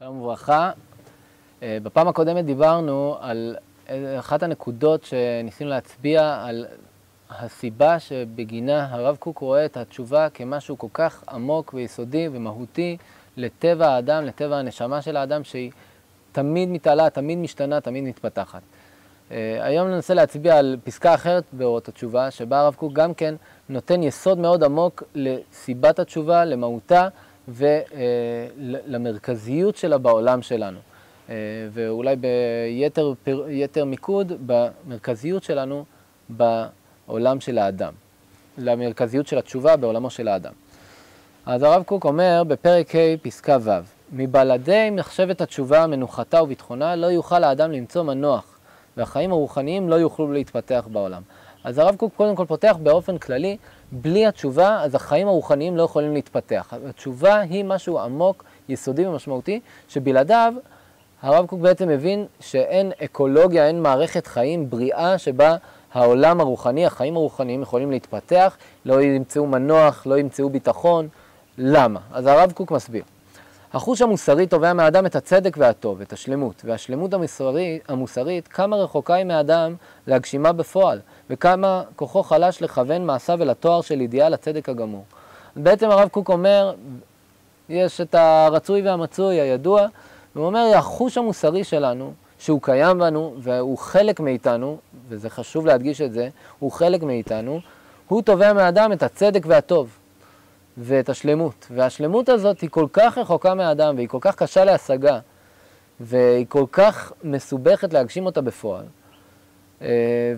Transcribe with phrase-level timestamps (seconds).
[0.00, 0.70] שלום וברכה.
[1.62, 3.56] אה, בפעם הקודמת דיברנו על
[4.18, 6.66] אחת הנקודות שניסינו להצביע על
[7.30, 12.96] הסיבה שבגינה הרב קוק רואה את התשובה כמשהו כל כך עמוק ויסודי ומהותי
[13.36, 15.70] לטבע האדם, לטבע הנשמה של האדם, שהיא
[16.32, 18.62] תמיד מתעלה, תמיד משתנה, תמיד מתפתחת.
[19.30, 23.34] אה, היום ננסה להצביע על פסקה אחרת באורות התשובה, שבה הרב קוק גם כן
[23.68, 27.08] נותן יסוד מאוד עמוק לסיבת התשובה, למהותה
[27.48, 30.78] ולמרכזיות שלה בעולם שלנו.
[31.30, 31.34] אה,
[31.72, 35.84] ואולי ביתר מיקוד במרכזיות שלנו
[36.28, 37.92] בעולם של האדם,
[38.58, 40.52] למרכזיות של התשובה בעולמו של האדם.
[41.46, 43.70] אז הרב קוק אומר בפרק ה' פסקה ו'
[44.12, 48.58] מבלעדי מחשבת התשובה, מנוחתה וביטחונה, לא יוכל האדם למצוא מנוח,
[48.96, 51.22] והחיים הרוחניים לא יוכלו להתפתח בעולם.
[51.64, 53.56] אז הרב קוק קודם כל פותח באופן כללי,
[53.92, 56.72] בלי התשובה, אז החיים הרוחניים לא יכולים להתפתח.
[56.88, 60.54] התשובה היא משהו עמוק, יסודי ומשמעותי, שבלעדיו
[61.22, 65.56] הרב קוק בעצם מבין שאין אקולוגיה, אין מערכת חיים בריאה שבה
[65.92, 71.08] העולם הרוחני, החיים הרוחניים יכולים להתפתח, לא ימצאו מנוח, לא ימצאו ביטחון.
[71.58, 72.00] למה?
[72.12, 73.02] אז הרב קוק מסביר.
[73.72, 79.24] החוש המוסרי תובע מהאדם את הצדק והטוב, את השלמות, והשלמות המוסרית, המוסרית כמה רחוקה היא
[79.24, 79.74] מהאדם
[80.06, 85.04] להגשימה בפועל, וכמה כוחו חלש לכוון מעשיו אל התואר של אידיאל הצדק הגמור.
[85.56, 86.74] בעצם הרב קוק אומר,
[87.68, 89.86] יש את הרצוי והמצוי הידוע,
[90.34, 96.12] והוא אומר, החוש המוסרי שלנו, שהוא קיים בנו והוא חלק מאיתנו, וזה חשוב להדגיש את
[96.12, 97.60] זה, הוא חלק מאיתנו,
[98.08, 99.96] הוא תובע מהאדם את הצדק והטוב.
[100.78, 101.66] ואת השלמות.
[101.70, 105.18] והשלמות הזאת היא כל כך רחוקה מהאדם, והיא כל כך קשה להשגה,
[106.00, 108.84] והיא כל כך מסובכת להגשים אותה בפועל.
[109.82, 109.88] אה,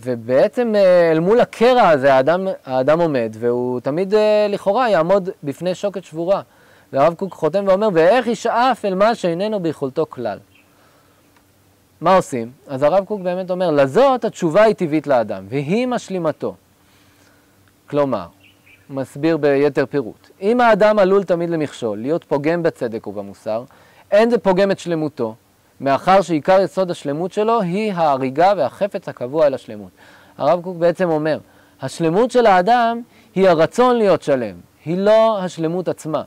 [0.00, 5.74] ובעצם אה, אל מול הקרע הזה האדם, האדם עומד, והוא תמיד אה, לכאורה יעמוד בפני
[5.74, 6.42] שוקת שבורה.
[6.92, 10.38] והרב קוק חותם ואומר, ואיך ישאף אל מה שאיננו ביכולתו כלל.
[12.00, 12.50] מה עושים?
[12.66, 16.54] אז הרב קוק באמת אומר, לזאת התשובה היא טבעית לאדם, והיא משלימתו.
[17.86, 18.26] כלומר,
[18.90, 20.30] מסביר ביתר פירוט.
[20.40, 23.64] אם האדם עלול תמיד למכשול, להיות פוגם בצדק ובמוסר,
[24.10, 25.34] אין זה פוגם את שלמותו,
[25.80, 29.90] מאחר שעיקר יסוד השלמות שלו היא ההריגה והחפץ הקבוע אל השלמות.
[30.38, 31.38] הרב קוק בעצם אומר,
[31.82, 33.00] השלמות של האדם
[33.34, 34.54] היא הרצון להיות שלם,
[34.84, 36.22] היא לא השלמות עצמה.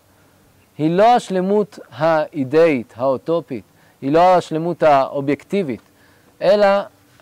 [0.77, 3.63] היא לא השלמות האידאית, האוטופית,
[4.01, 5.81] היא לא השלמות האובייקטיבית,
[6.41, 6.67] אלא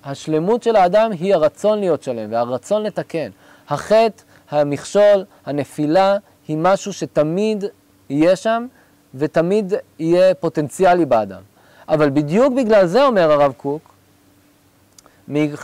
[0.04, 3.30] השלמות של האדם היא הרצון להיות שלם והרצון לתקן.
[3.70, 6.18] החטא המכשול, הנפילה,
[6.48, 7.64] היא משהו שתמיד
[8.10, 8.68] יהיה שם
[9.16, 11.42] ותמיד יהיה פוטנציאלי באדם.
[11.92, 13.92] אבל בדיוק בגלל זה, אומר הרב קוק,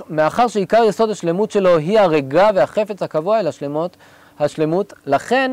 [0.10, 3.98] מאחר שעיקר יסוד השלמות שלו היא הרגע והחפץ הקבוע אל השלמות,
[4.40, 5.52] השלמות, לכן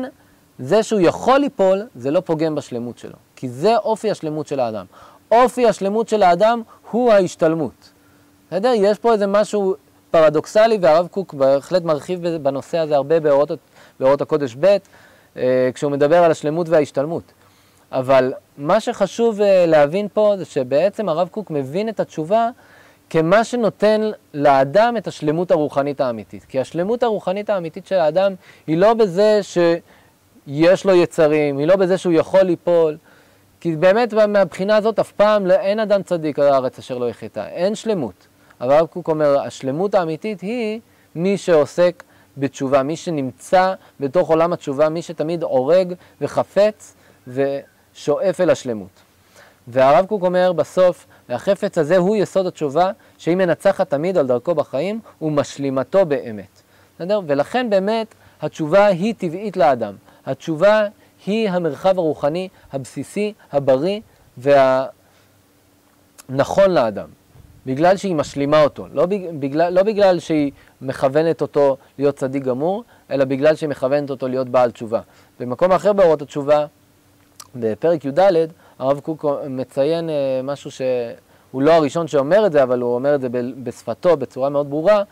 [0.59, 3.15] זה שהוא יכול ליפול, זה לא פוגם בשלמות שלו.
[3.35, 4.85] כי זה אופי השלמות של האדם.
[5.31, 7.91] אופי השלמות של האדם הוא ההשתלמות.
[8.47, 8.71] בסדר?
[8.75, 9.75] יש פה איזה משהו
[10.11, 13.51] פרדוקסלי, והרב קוק בהחלט מרחיב בנושא הזה הרבה באורות,
[13.99, 14.77] באורות הקודש ב',
[15.37, 17.23] אה, כשהוא מדבר על השלמות וההשתלמות.
[17.95, 22.49] אבל מה שחשוב אה, להבין פה זה שבעצם הרב קוק מבין את התשובה
[23.09, 24.01] כמה שנותן
[24.33, 26.43] לאדם את השלמות הרוחנית האמיתית.
[26.43, 28.33] כי השלמות הרוחנית האמיתית של האדם
[28.67, 32.97] היא לא בזה שיש לו יצרים, היא לא בזה שהוא יכול ליפול,
[33.59, 37.47] כי באמת מהבחינה הזאת אף פעם לא, אין אדם צדיק על הארץ אשר לא יחטא,
[37.47, 38.27] אין שלמות.
[38.61, 40.79] אבל הרב קוק אומר, השלמות האמיתית היא
[41.15, 42.03] מי שעוסק
[42.37, 46.95] בתשובה, מי שנמצא בתוך עולם התשובה, מי שתמיד הורג וחפץ
[47.95, 48.89] ושואף אל השלמות.
[49.67, 54.99] והרב קוק אומר בסוף, והחפץ הזה הוא יסוד התשובה, שהיא מנצחת תמיד על דרכו בחיים
[55.21, 56.61] ומשלימתו באמת.
[56.95, 57.21] בסדר?
[57.27, 59.93] ולכן באמת התשובה היא טבעית לאדם.
[60.25, 60.87] התשובה
[61.25, 64.01] היא המרחב הרוחני הבסיסי, הבריא
[64.37, 64.91] והנכון
[66.71, 67.07] לאדם.
[67.65, 69.05] בגלל שהיא משלימה אותו, לא
[69.39, 70.51] בגלל, לא בגלל שהיא
[70.81, 75.01] מכוונת אותו להיות צדיק גמור, אלא בגלל שהיא מכוונת אותו להיות בעל תשובה.
[75.39, 76.65] במקום אחר באורות התשובה,
[77.55, 78.19] בפרק י"ד,
[78.79, 83.21] הרב קוק מציין אה, משהו שהוא לא הראשון שאומר את זה, אבל הוא אומר את
[83.21, 83.27] זה
[83.63, 85.03] בשפתו בצורה מאוד ברורה.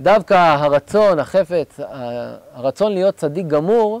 [0.00, 1.80] דווקא הרצון, החפץ,
[2.54, 4.00] הרצון להיות צדיק גמור,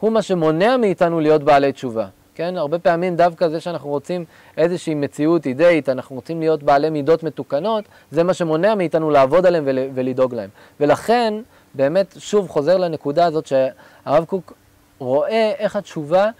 [0.00, 2.06] הוא מה שמונע מאיתנו להיות בעלי תשובה.
[2.34, 2.56] כן?
[2.56, 4.24] הרבה פעמים דווקא זה שאנחנו רוצים
[4.56, 9.64] איזושהי מציאות אידאית, אנחנו רוצים להיות בעלי מידות מתוקנות, זה מה שמונע מאיתנו לעבוד עליהם
[9.66, 10.50] ול, ולדאוג להם.
[10.80, 11.34] ולכן,
[11.74, 14.52] באמת, שוב חוזר לנקודה הזאת שהרב קוק
[14.98, 16.30] רואה איך התשובה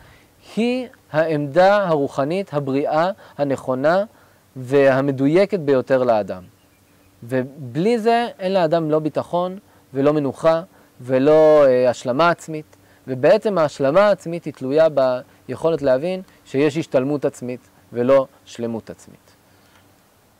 [0.56, 4.04] היא העמדה הרוחנית, הבריאה, הנכונה
[4.56, 6.42] והמדויקת ביותר לאדם.
[7.22, 9.58] ובלי זה אין לאדם לא ביטחון
[9.94, 10.62] ולא מנוחה
[11.00, 12.76] ולא אה, השלמה עצמית.
[13.06, 17.60] ובעצם ההשלמה העצמית היא תלויה ביכולת להבין שיש השתלמות עצמית
[17.92, 19.29] ולא שלמות עצמית.